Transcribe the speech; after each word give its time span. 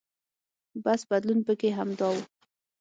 بس 0.83 1.01
بدلون 1.09 1.39
پکې 1.47 1.69
همدا 1.77 2.07
و. 2.13 2.17